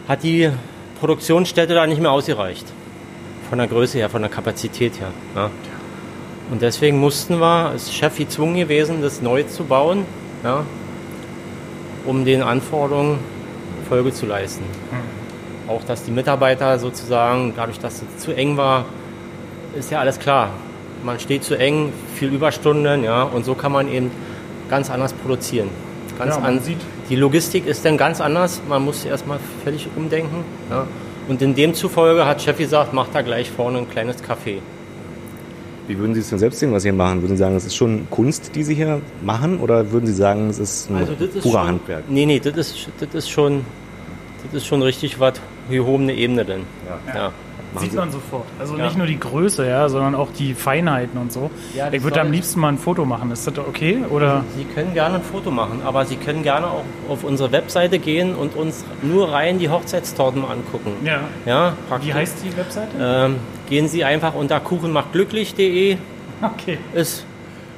[0.08, 0.52] hat die
[1.00, 2.66] Produktionsstätte da nicht mehr ausgereicht.
[3.50, 5.10] Von der Größe her, von der Kapazität her.
[5.36, 5.50] Ja.
[6.52, 10.06] Und deswegen mussten wir, ist Chef gezwungen gewesen, das neu zu bauen,
[10.44, 10.64] ja,
[12.06, 13.18] um den Anforderungen
[13.90, 14.64] Folge zu leisten.
[15.68, 18.86] Auch, dass die Mitarbeiter sozusagen, dadurch, dass es zu eng war,
[19.76, 20.52] ist ja alles klar.
[21.04, 24.12] Man steht zu eng, viel Überstunden, ja, und so kann man eben
[24.70, 25.70] ganz anders produzieren.
[26.18, 26.78] Ganz Ja, man an, sieht-
[27.10, 28.62] die Logistik ist dann ganz anders.
[28.68, 30.44] Man muss erstmal völlig umdenken.
[30.70, 30.86] Ja.
[31.28, 34.60] Und in dem zufolge hat Chef gesagt, macht da gleich vorne ein kleines Café.
[35.88, 37.22] Wie würden Sie es denn selbst sehen, was Sie hier machen?
[37.22, 39.60] Würden Sie sagen, es ist schon Kunst, die Sie hier machen?
[39.60, 42.04] Oder würden Sie sagen, es ist ein Also das ist purer schon, Handwerk?
[42.10, 43.62] Nee, nee, das ist, das ist schon,
[44.44, 45.34] das ist schon richtig was
[45.70, 46.62] gehobene Ebene denn.
[47.08, 47.14] Ja.
[47.16, 47.32] Ja.
[47.80, 48.46] Sieht man sofort.
[48.60, 48.86] Also Ja.
[48.86, 51.50] nicht nur die Größe, ja, sondern auch die Feinheiten und so.
[51.76, 53.32] Ja, ich würde am liebsten mal ein Foto machen.
[53.32, 54.04] Ist das okay?
[54.10, 54.44] Oder?
[54.56, 58.36] Sie können gerne ein Foto machen, aber Sie können gerne auch auf unsere Webseite gehen
[58.36, 60.92] und uns nur rein die Hochzeitstorten angucken.
[61.04, 61.20] Ja.
[61.46, 62.10] Ja, praktisch.
[62.10, 62.90] Wie heißt die Webseite?
[63.00, 63.36] Ähm,
[63.70, 65.98] gehen Sie einfach unter kuchenmachtglücklich.de.
[66.42, 66.78] Okay.
[66.94, 67.26] Ist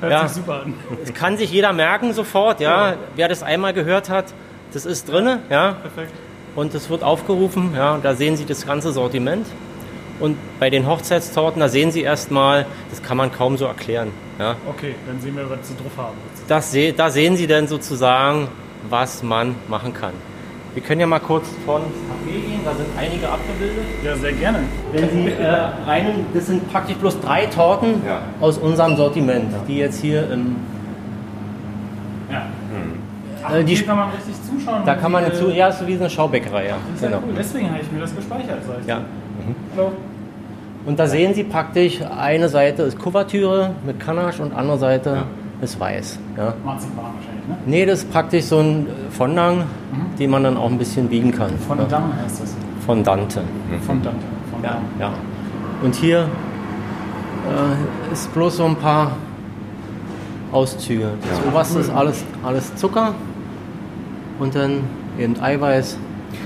[0.01, 0.27] Hört Ja.
[0.27, 0.73] sich super an.
[1.01, 2.93] Das kann sich jeder merken sofort, ja.
[3.17, 4.25] Wer das einmal gehört hat,
[4.71, 5.73] das ist drinne, ja.
[5.73, 6.13] Perfekt.
[6.55, 7.97] Und es wird aufgerufen, ja.
[8.01, 9.45] Da sehen Sie das ganze Sortiment.
[10.19, 14.55] Und bei den Hochzeitstorten, da sehen Sie erstmal, das kann man kaum so erklären, ja.
[14.69, 16.17] Okay, dann sehen wir, was sie drauf haben.
[16.47, 18.47] Das, se- da sehen Sie dann sozusagen,
[18.89, 20.11] was man machen kann.
[20.73, 23.83] Wir können ja mal kurz von Café gehen, da sind einige abgebildet.
[24.05, 24.59] Ja, sehr gerne.
[24.91, 25.47] Wenn Sie äh,
[25.87, 28.21] rein, das sind praktisch bloß drei Torten Ja.
[28.39, 30.57] aus unserem Sortiment, die jetzt hier im.
[32.31, 33.55] Ja.
[33.57, 34.83] Äh, die, Hier kann man richtig zuschauen.
[34.85, 36.75] da kann man äh, ja, ist so wie eine Schaubäckerei, ja.
[36.87, 37.23] Das ist ja Genau.
[37.27, 37.33] cool.
[37.37, 38.59] Deswegen habe ich mir das gespeichert.
[38.67, 38.87] Sag ich.
[39.49, 39.83] Ja.
[39.83, 39.91] Hallo.
[40.85, 45.23] Und da sehen Sie praktisch, eine Seite ist Kuvertüre mit Kanache und andere Seite
[45.61, 46.19] ist weiß.
[46.37, 46.53] Ja.
[46.63, 47.57] Marzipan wahrscheinlich, ne?
[47.65, 49.65] Nee, das ist praktisch so ein Fondant,
[50.17, 51.51] den man dann auch ein bisschen biegen kann.
[51.67, 52.01] Von ja.
[52.23, 52.55] Heißt das.
[52.85, 53.41] Fondante.
[53.85, 54.25] Von Dante.
[54.51, 55.11] Von Ja, ja.
[55.83, 59.11] Und hier äh, ist bloß so ein paar
[60.51, 61.11] Auszüge.
[61.29, 63.13] Das oberste ist alles, alles Zucker
[64.39, 64.83] und dann
[65.19, 65.97] eben Eiweiß.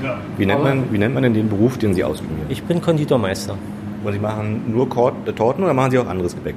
[0.03, 0.17] Ja.
[0.37, 2.45] Wie nennt, Aber- man, wie nennt man denn den Beruf, den Sie ausüben hier?
[2.49, 3.55] Ich bin Konditormeister.
[4.03, 6.55] Und Sie machen nur äh, Torten oder machen Sie auch anderes Gebäck?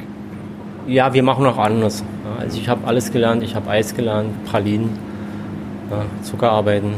[0.86, 2.04] Ja, wir machen auch anderes.
[2.38, 3.42] Also ich habe alles gelernt.
[3.42, 4.90] Ich habe Eis gelernt, Pralinen,
[6.22, 6.94] Zuckerarbeiten.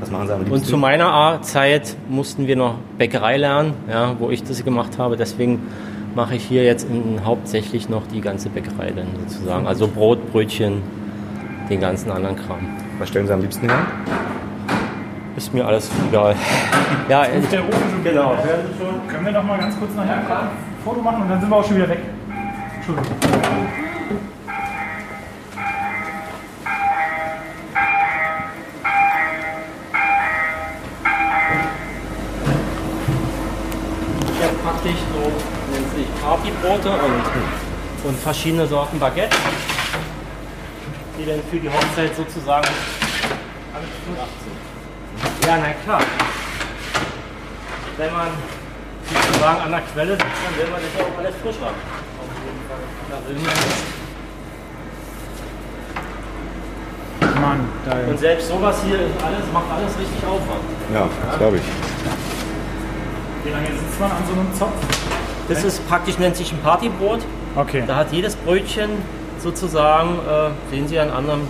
[0.00, 0.54] Was machen Sie am liebsten?
[0.54, 5.16] Und zu meiner Zeit mussten wir noch Bäckerei lernen, ja, wo ich das gemacht habe.
[5.16, 5.60] Deswegen
[6.14, 9.66] mache ich hier jetzt in, hauptsächlich noch die ganze Bäckerei dann sozusagen.
[9.66, 10.82] Also Brot, Brötchen,
[11.70, 12.60] den ganzen anderen Kram.
[12.98, 13.78] Was stellen Sie am liebsten her?
[15.42, 16.36] Ist mir alles egal.
[17.08, 18.36] Ja, ich, Der Ofen schon genau.
[19.08, 20.48] Können wir noch mal ganz kurz nachher ein
[20.84, 21.98] Foto machen und dann sind wir auch schon wieder weg.
[22.76, 23.10] Entschuldigung.
[34.30, 35.32] Ich habe praktisch so
[35.72, 39.36] nennt sich Partybrote und, und verschiedene Sorten Baguette,
[41.18, 42.68] die dann für die Hochzeit sozusagen
[43.74, 44.81] alles gedacht sind.
[45.46, 46.00] Ja, na klar.
[47.96, 48.28] Wenn man
[49.12, 51.76] sozusagen an der Quelle sitzt, dann will man das ja auch alles frisch haben.
[52.22, 52.82] Auf jeden Fall.
[53.10, 54.02] Da will man das.
[57.40, 60.62] Mann, da Und selbst sowas hier ist alles, macht alles richtig Aufwand.
[60.94, 61.62] Ja, das glaube ich.
[63.44, 64.72] Wie lange sitzt man an so einem Zopf?
[65.48, 67.20] Das ist praktisch, nennt sich ein Partybrot.
[67.56, 67.82] Okay.
[67.86, 68.90] Da hat jedes Brötchen
[69.38, 71.42] sozusagen, äh, sehen Sie, einen anderen,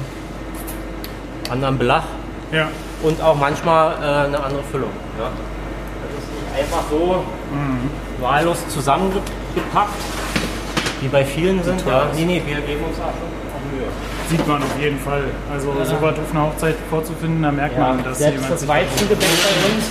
[1.50, 2.04] anderen Belach
[2.50, 2.68] Ja.
[3.02, 4.90] Und auch manchmal äh, eine andere Füllung.
[5.18, 5.24] Ja.
[5.24, 7.22] Das ist nicht einfach so
[8.20, 10.00] wahllos zusammengepackt,
[11.00, 11.84] wie bei vielen sind.
[11.86, 12.06] Ja.
[12.14, 13.86] Nee, nee, wir geben uns auch schon Mühe.
[14.28, 15.24] Sieht man auf jeden Fall.
[15.52, 18.68] Also so was auf einer Hochzeit vorzufinden, da merkt Ja, man, dass selbst jemand das
[18.68, 19.90] Weizengebäck bei uns,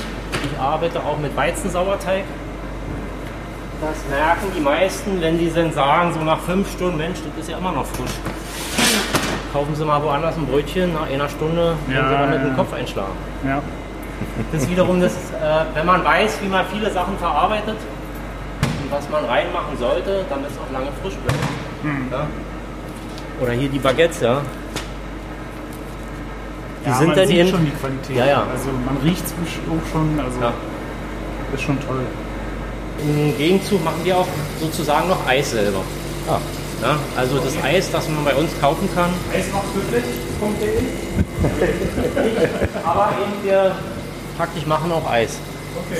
[0.51, 2.23] ich arbeite auch mit Weizensauerteig.
[3.81, 7.49] Das merken die meisten, wenn die dann sagen, so nach fünf Stunden, Mensch, das ist
[7.49, 8.11] ja immer noch frisch.
[9.51, 12.49] Kaufen Sie mal woanders ein Brötchen, nach einer Stunde Ja, werden Sie damit ja, den
[12.49, 12.55] ja.
[12.55, 13.13] Kopf einschlagen.
[13.45, 13.61] Ja.
[14.51, 17.75] Das ist wiederum, das, äh, wenn man weiß, wie man viele Sachen verarbeitet
[18.83, 21.39] und was man reinmachen sollte, damit es auch lange frisch bleibt.
[21.81, 22.07] Hm.
[22.11, 22.27] Ja?
[23.41, 24.41] Oder hier die Baguettes, ja.
[26.85, 27.49] Die ja, sind man dann sieht eben.
[27.49, 28.15] schon die Qualität.
[28.15, 28.43] Ja, ja.
[28.51, 30.19] Also man riecht es auch schon.
[30.23, 30.53] Also Ja.
[31.53, 32.01] ist schon toll.
[32.99, 34.27] Im Gegenzug machen wir auch
[34.59, 35.79] sozusagen noch Eis selber.
[36.29, 36.37] Ah.
[36.81, 39.11] Ja, also das Eis, das man bei uns kaufen kann.
[39.33, 40.69] Eismachtglücklich.de
[42.83, 43.75] Aber eben wir
[44.37, 45.37] praktisch machen auch Eis.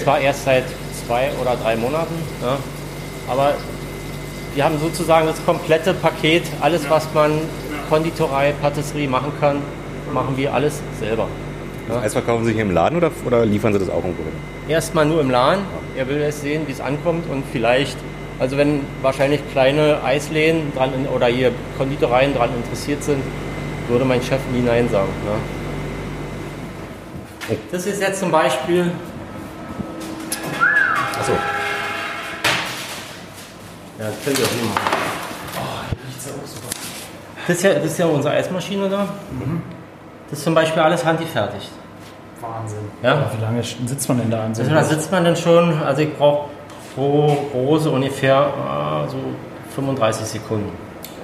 [0.04, 0.64] Zwar erst seit
[1.06, 2.58] zwei oder drei Monaten, ja,
[3.30, 3.54] aber
[4.54, 7.40] wir haben sozusagen das komplette Paket, alles was man
[7.90, 9.62] Konditorei, Patisserie machen kann,
[10.14, 11.28] machen wir alles selber.
[12.04, 14.34] Eis verkaufen Sie hier im Laden oder, oder liefern Sie das auch irgendwo hin?
[14.68, 15.64] Erstmal nur im Laden.
[15.98, 17.98] Er will es sehen, wie es ankommt und vielleicht,
[18.42, 23.22] also wenn wahrscheinlich kleine Eisläden dran in, oder hier Konditoreien dran interessiert sind,
[23.88, 25.10] würde mein Chef nie Nein sagen.
[27.48, 27.56] Ja.
[27.72, 28.92] Das ist jetzt zum Beispiel,
[31.20, 31.34] Achso.
[34.00, 34.82] ja, das ihr auch hier machen.
[37.48, 39.08] Das ist, ja, das ist ja unsere Eismaschine da.
[40.30, 41.70] Das ist zum Beispiel alles handgefertigt.
[42.40, 42.80] Wahnsinn.
[43.04, 43.30] Ja.
[43.38, 46.02] Wie lange sitzt man denn da an so Also da sitzt man dann schon, also
[46.02, 46.50] ich brauche
[46.96, 48.48] pro Rose ungefähr
[49.08, 49.18] äh, so
[49.76, 50.70] 35 Sekunden.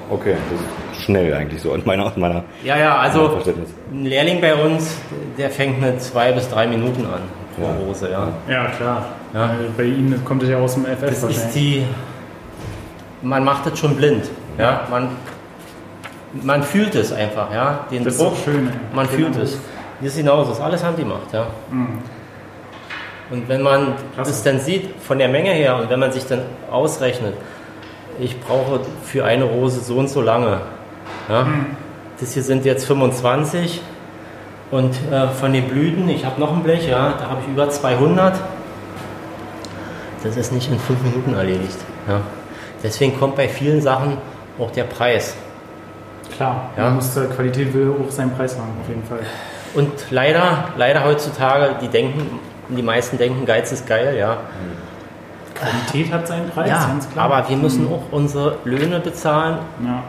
[0.09, 1.71] Okay, das ist schnell eigentlich so.
[1.71, 3.69] Und meiner, und meiner Ja, ja, also Verständnis.
[3.91, 4.97] ein Lehrling bei uns,
[5.37, 7.21] der fängt mit zwei bis drei Minuten an
[7.57, 7.75] pro Ja.
[7.85, 8.27] Rose, ja.
[8.49, 9.05] Ja, klar.
[9.33, 9.49] Ja.
[9.49, 11.83] Weil Bei Ihnen kommt es ja aus dem FF Das ist die,
[13.21, 14.23] man macht das schon blind,
[14.57, 14.81] ja.
[14.89, 15.09] Man,
[16.41, 17.81] man fühlt es einfach, ja.
[17.91, 18.67] Den Das ist Druck, doch schön.
[18.67, 18.73] ey.
[18.95, 19.57] man Den fühlt es.
[19.99, 21.47] Das ist genauso, das ist alles handgemacht, ja.
[21.69, 21.97] Mhm.
[23.29, 24.31] Und wenn man Klasse.
[24.31, 27.33] das dann sieht, von der Menge her, und wenn man sich dann ausrechnet,
[28.19, 30.61] ich brauche für eine Rose so und so lange.
[31.29, 31.45] Ja?
[32.19, 33.81] Das hier sind jetzt 25
[34.71, 37.69] und äh, von den Blüten, ich habe noch ein Blech, ja, da habe ich über
[37.69, 38.35] 200.
[40.23, 41.77] Das ist nicht in fünf Minuten erledigt.
[42.07, 42.21] Ja?
[42.83, 44.17] Deswegen kommt bei vielen Sachen
[44.57, 45.35] auch der Preis.
[46.35, 46.85] Klar, Ja.
[46.85, 49.19] man muss, äh, Qualität will auch seinen Preis haben, auf jeden Fall.
[49.75, 54.37] Und leider, leider heutzutage, die denken, die meisten denken, Geiz ist geil, ja.
[55.55, 57.25] Qualität hat seinen Preis, Ja, ganz klar.
[57.31, 60.03] aber wir müssen auch unsere Löhne bezahlen, Ja.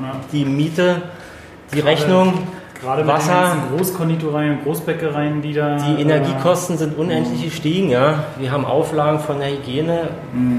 [0.00, 0.12] ja.
[0.32, 1.02] die Miete,
[1.74, 2.46] die Rechnung,
[2.80, 3.32] Gerade mit Wasser.
[3.32, 5.76] den ganzen Großkonditoreien und Großbäckereien, die da.
[5.76, 8.24] die Energiekosten sind unendlich gestiegen, ja.
[8.38, 10.08] Wir haben Auflagen von der Hygiene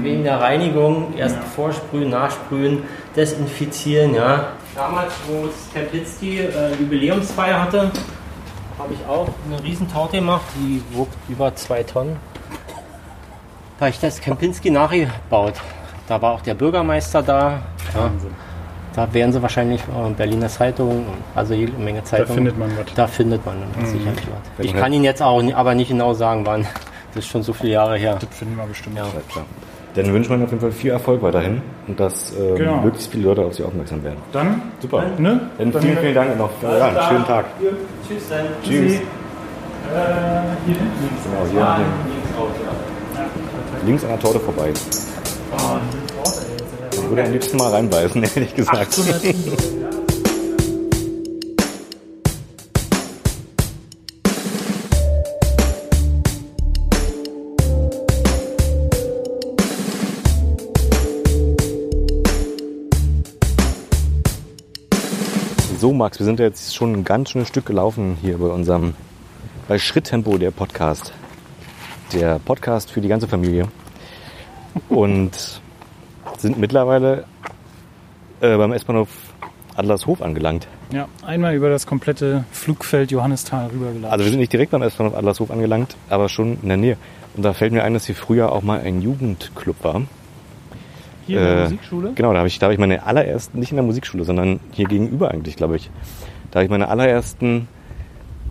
[0.02, 2.82] wegen der Reinigung, erst vorsprühen, nachsprühen,
[3.16, 4.44] desinfizieren, ja.
[4.76, 7.90] Damals, wo es Kempinski äh, Jubiläumsfeier hatte,
[8.80, 12.16] habe ich auch eine Riesentorte gemacht, die wog über zwei Tonnen.
[13.78, 15.54] Da habe ich das Kempinski nachgebaut.
[16.08, 17.60] Da war auch der Bürgermeister da.
[17.94, 18.10] Ja.
[18.94, 22.34] Da werden sie wahrscheinlich äh, Berliner Zeitung, also jede Menge Da Zeitungen.
[22.34, 22.94] findet man was.
[22.94, 24.26] Da findet man dann sicherlich
[24.58, 24.64] was.
[24.66, 26.66] Ich kann Ihnen jetzt auch aber nicht genau sagen, wann.
[27.14, 28.18] Das ist schon so viele Jahre her.
[28.20, 28.96] Das finden wir bestimmt.
[28.96, 29.04] Ja.
[29.94, 30.02] Ja.
[30.02, 32.80] Dann wünschen wir Ihnen auf jeden Fall viel Erfolg weiterhin und dass ähm, Genau.
[32.82, 34.18] möglichst viele Leute auf Sie aufmerksam werden.
[34.32, 35.04] Dann, Super.
[35.18, 35.40] ne?
[35.58, 37.46] Dann vielen, vielen Dank noch ja, einen schönen Tag.
[38.06, 38.44] Tschüss dann.
[38.62, 38.92] Tschüss.
[38.92, 38.98] Äh,
[40.66, 41.08] hier hinten.
[41.24, 42.10] Genau, hier an dem-
[43.86, 44.70] links an der Torte vorbei.
[46.92, 49.00] Ich würde am liebsten mal reinbeißen, ehrlich gesagt.
[66.00, 68.94] Max, wir sind jetzt schon ein ganz schönes Stück gelaufen hier bei unserem,
[69.68, 71.12] bei Schritttempo, der Podcast.
[72.14, 73.68] Der Podcast für die ganze Familie.
[74.88, 75.60] Und
[76.38, 77.26] sind mittlerweile
[78.40, 79.10] äh, beim S-Bahnhof
[79.76, 80.68] Adlershof angelangt.
[80.90, 84.10] Ja, einmal über das komplette Flugfeld Johannisthal rübergeladen.
[84.10, 86.96] Also wir sind nicht direkt beim S-Bahnhof Adlershof angelangt, aber schon in der Nähe.
[87.36, 90.00] Und da fällt mir ein, dass hier früher auch mal ein Jugendclub war.
[91.30, 92.12] Hier in der äh, Musikschule.
[92.14, 94.86] Genau, da habe ich, da habe ich meine allerersten, nicht in der Musikschule, sondern hier
[94.86, 95.90] gegenüber eigentlich, glaube ich.
[96.50, 97.68] Da habe ich meine allerersten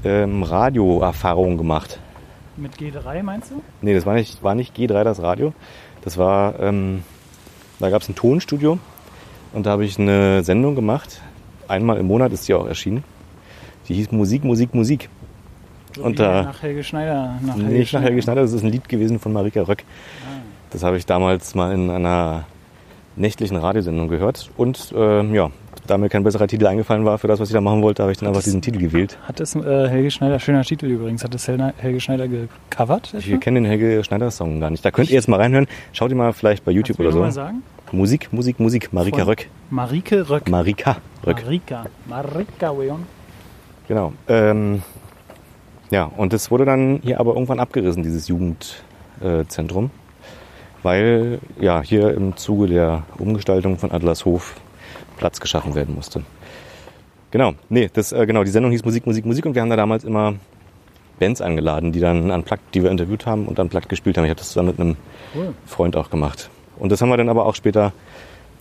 [0.04, 2.00] ähm, Radioerfahrungen gemacht.
[2.58, 3.62] Mit G3 meinst du?
[3.82, 5.54] Nee, das war nicht, war nicht G3 das Radio.
[6.02, 7.04] Das war, ähm,
[7.80, 8.80] da gab es ein Tonstudio
[9.54, 11.22] und da habe ich eine Sendung gemacht.
[11.68, 13.04] Einmal im Monat ist die auch erschienen.
[13.88, 15.10] Die hieß Musik, Musik, Musik.
[15.96, 17.36] So Und da- nach Helge Schneider.
[17.42, 19.84] Nach Nicht nach Helge Schneider, das ist ein Lied gewesen von Marika Röck.
[20.24, 20.40] Ah.
[20.70, 22.46] Das habe ich damals mal in einer
[23.20, 24.50] nächtlichen Radiosendung gehört.
[24.58, 25.52] Und äh, ja,
[25.86, 28.12] da mir kein besserer Titel eingefallen war für das, was ich da machen wollte, habe
[28.12, 29.18] ich dann einfach diesen Titel gewählt.
[29.28, 33.14] Hat es äh, Helge Schneider, schöner Titel übrigens, hat es Helge Helge Schneider gecovert?
[33.14, 34.84] Ich kenne den Helge Schneider Song gar nicht.
[34.86, 35.68] Da könnt ihr jetzt mal reinhören.
[35.94, 37.20] Schaut ihr mal vielleicht bei YouTube oder so.
[37.20, 37.62] mal sagen?
[37.92, 38.94] Musik, Musik, Musik.
[38.94, 39.50] Marika Von- Röck.
[39.70, 40.50] Marike Röck.
[40.50, 41.42] Marika Röck.
[41.44, 41.86] Marika.
[42.08, 43.06] Marika Weon.
[43.88, 44.14] Genau.
[44.28, 44.84] Ähm,
[45.90, 49.90] ja, und das wurde dann hier aber irgendwann abgerissen, dieses Jugendzentrum.
[50.84, 54.56] Weil ja hier im Zuge der Umgestaltung von Adlershof
[55.18, 56.24] Platz geschaffen werden musste.
[57.32, 59.76] Genau, nee, das, äh, genau, die Sendung hieß Musik, Musik, Musik und wir haben da
[59.76, 60.36] damals immer
[61.20, 64.26] Bands eingeladen, die dann unplugged, die wir interviewt haben und unplugged gespielt haben.
[64.26, 64.96] Ich habe das zusammen mit einem
[65.36, 65.54] Cool.
[65.66, 66.50] Freund auch gemacht.
[66.78, 67.92] Und das haben wir dann aber auch später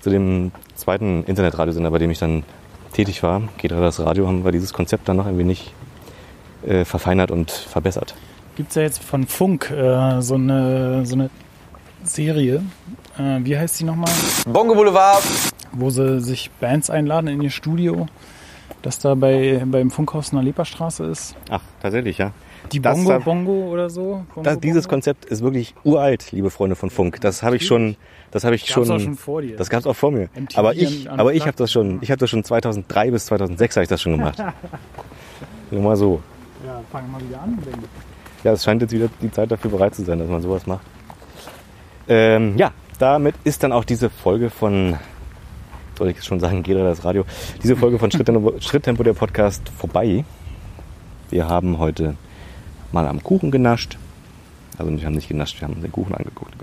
[0.01, 2.43] zu dem zweiten Internetradiosender, bei dem ich dann
[2.93, 5.73] tätig war, geht das Radio, haben wir dieses Konzept dann noch ein wenig
[6.67, 8.15] äh, verfeinert und verbessert.
[8.57, 11.31] Gibt es ja jetzt von Funk äh, so, eine, so eine
[12.05, 12.63] Serie.
[13.19, 14.11] Äh, wie heißt die nochmal?
[14.47, 15.23] Bongo Boulevard.
[15.73, 18.07] Wo sie sich Bands einladen in ihr Studio.
[18.83, 21.35] Das da bei, beim Funkhaus in der Leperstraße ist.
[21.51, 22.33] Ach, tatsächlich, ja.
[22.73, 24.25] Die Das Bongo da- Bongo oder so.
[24.35, 24.95] Bongo, Das, dieses Bongo?
[24.97, 27.21] Konzept ist wirklich uralt, liebe Freunde von Funk.
[27.21, 27.97] Das habe ich schon,
[28.31, 29.57] das habe ich Gab's schon, auch schon vor dir.
[29.57, 30.29] das gab es auch vor mir.
[30.35, 33.27] MTV Aber ich, an- aber ich habe das schon, ich habe das schon 2003 bis
[33.27, 34.39] 2006 habe ich das schon gemacht.
[35.71, 36.21] Nur mal so.
[36.65, 37.59] Ja, fangen wir mal wieder an.
[37.65, 37.89] Denke.
[38.45, 40.83] Ja, es scheint jetzt wieder die Zeit dafür bereit zu sein, dass man sowas macht.
[42.09, 44.97] Ähm, ja, damit ist dann auch diese Folge von,
[45.97, 47.25] soll ich jetzt schon sagen, geht da das Radio,
[47.63, 50.25] diese Folge von Schritttempo, Schritttempo der Podcast vorbei.
[51.31, 52.15] Wir haben heute
[52.93, 53.99] mal am Kuchen genascht.
[54.79, 56.55] Also wir haben nicht genascht, wir haben den Kuchen angeguckt.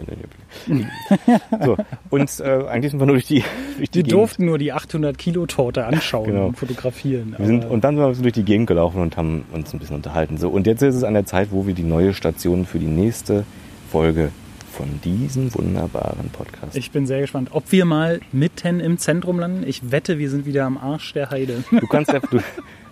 [1.63, 1.77] So,
[2.09, 3.43] und äh, eigentlich sind wir nur durch die,
[3.77, 4.11] durch die Wir Gegend.
[4.13, 6.45] durften nur die 800 Kilo Torte anschauen Genau.
[6.47, 7.35] und fotografieren.
[7.39, 10.37] Sind, und dann sind wir durch die Gegend gelaufen und haben uns ein bisschen unterhalten.
[10.37, 12.85] So, und jetzt ist es an der Zeit, wo wir die neue Station für die
[12.87, 13.43] nächste
[13.91, 14.29] Folge
[14.75, 16.75] von diesem wunderbaren Podcast.
[16.75, 19.63] ich bin sehr gespannt, ob wir mal mitten im Zentrum landen.
[19.65, 21.63] Ich wette, wir sind wieder am Arsch der Heide.
[21.71, 22.39] du, kannst ja, du,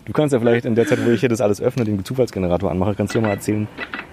[0.05, 2.71] du kannst ja vielleicht in der Zeit, wo ich hier das alles öffne, den Zufallsgenerator
[2.71, 3.67] anmache, kannst du mal erzählen,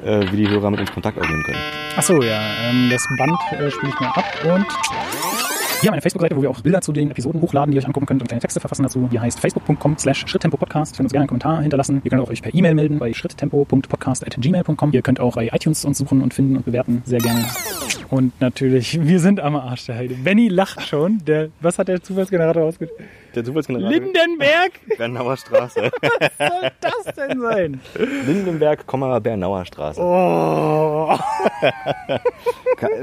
[0.05, 1.59] äh, wie die Hörer mit uns Kontakt aufnehmen können.
[1.97, 5.30] Achso, ja, ähm, das Band äh, spiele ich mal ab und
[5.81, 7.87] Wir haben eine Facebook-Seite, wo wir auch Bilder zu den Episoden hochladen, die ihr euch
[7.87, 9.09] angucken könnt und kleine Texte verfassen dazu.
[9.11, 10.93] Die heißt facebook.com slash schritttempo-podcast.
[10.93, 12.03] Ihr könnt uns gerne einen Kommentar hinterlassen.
[12.05, 14.93] Ihr könnt auch euch per E-Mail melden bei schritttempo.podcast.gmail.com.
[14.93, 17.03] Ihr könnt auch bei iTunes uns suchen und finden und bewerten.
[17.07, 17.47] Sehr gerne.
[18.11, 20.17] Und natürlich, wir sind am Arsch der Heide.
[20.17, 21.25] Benny lacht schon.
[21.25, 22.97] Der, was hat der Zufallsgenerator ausgedacht?
[23.35, 23.91] Der Zufallsgenerator.
[23.91, 24.73] Lindenberg?
[24.99, 25.81] Bernauer Straße.
[26.01, 27.81] Was soll das denn sein?
[28.27, 30.01] Lindenberg, Bernauer Straße.
[30.01, 31.17] Oh.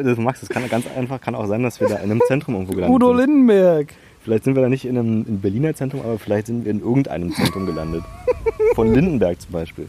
[0.04, 2.56] Das, Max, das kann ganz einfach, kann auch sein, dass wir da in einem Zentrum
[2.70, 3.26] irgendwo gelandet Udo sind.
[3.28, 3.94] Lindenberg.
[4.22, 6.82] Vielleicht sind wir da nicht in einem in Berliner Zentrum, aber vielleicht sind wir in
[6.82, 8.04] irgendeinem Zentrum gelandet.
[8.76, 9.88] Von Lindenberg zum Beispiel.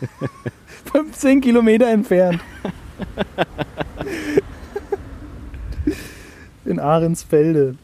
[0.92, 2.40] 15 Kilometer entfernt.
[6.64, 7.74] In Ahrensfelde.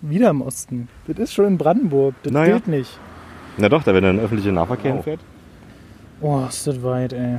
[0.00, 0.88] Wieder im Osten.
[1.06, 2.14] Das ist schon in Brandenburg.
[2.22, 2.52] Das Naja.
[2.52, 2.98] gilt nicht.
[3.56, 5.20] Na doch, da wenn dann öffentlicher Nahverkehr hinfährt.
[6.20, 7.38] Oh, ist das weit, ey.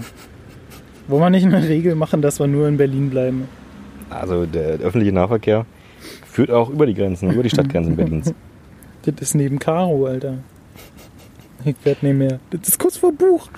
[1.08, 3.48] Wollen wir nicht eine Regel machen, dass wir nur in Berlin bleiben?
[4.10, 5.66] Also der öffentliche Nahverkehr
[6.40, 8.34] führt auch über die Grenzen, über die Stadtgrenzen Berlins.
[9.04, 10.36] Das ist neben Karo, Alter.
[11.66, 12.40] Ich werd nicht mehr.
[12.50, 13.50] Das ist kurz vor Buch.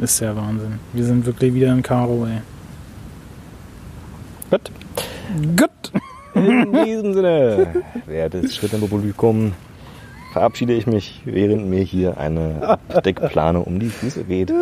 [0.00, 0.78] Das ist ja Wahnsinn.
[0.92, 2.38] Wir sind wirklich wieder in Karo, ey.
[4.48, 4.70] Gut.
[5.56, 6.02] Gut.
[6.34, 9.52] In diesem Sinne, wertes Schritttempo-Publikum,
[10.32, 14.52] verabschiede ich mich, während mir hier eine Steckplane um die Füße weht.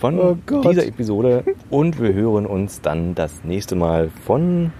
[0.00, 0.36] Von Oh
[0.68, 4.72] dieser Episode und wir hören uns dann das nächste Mal von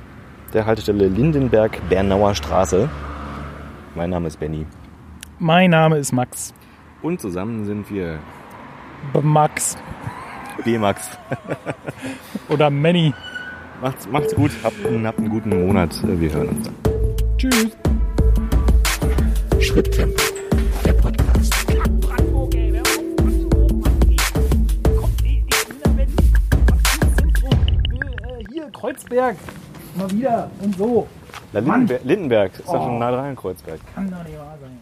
[0.52, 2.88] der Haltestelle Lindenberg-Bernauer Straße.
[3.94, 4.66] Mein Name ist Benny
[5.38, 6.54] Mein Name ist Max.
[7.02, 8.18] und zusammen sind wir
[9.12, 9.76] B Max.
[10.64, 11.10] B-Max.
[12.48, 13.14] Oder Manny.
[13.80, 15.94] Macht's, macht's gut, habt einen, habt einen guten Monat.
[16.02, 16.70] Wir hören uns.
[17.36, 17.68] Tschüss.
[19.60, 20.20] Schritttempo,
[20.84, 21.54] der Podcast.
[27.30, 29.36] Äh, Hier, Kreuzberg.
[29.98, 30.50] Mal wieder.
[30.62, 31.06] Und so.
[31.52, 31.60] Na.
[31.60, 33.80] Lindenberg, Lindenberg ist doch schon nah dran, Kreuzberg.
[33.94, 34.78] Kann doch nicht wahr sein.